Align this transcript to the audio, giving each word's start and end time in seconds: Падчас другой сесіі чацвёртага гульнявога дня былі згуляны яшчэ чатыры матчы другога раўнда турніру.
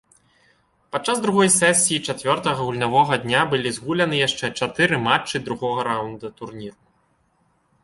Падчас 0.93 1.17
другой 1.25 1.47
сесіі 1.55 1.99
чацвёртага 2.13 2.65
гульнявога 2.69 3.13
дня 3.27 3.41
былі 3.53 3.75
згуляны 3.77 4.15
яшчэ 4.27 4.45
чатыры 4.59 4.95
матчы 5.07 5.45
другога 5.51 5.87
раўнда 5.93 6.35
турніру. 6.43 6.79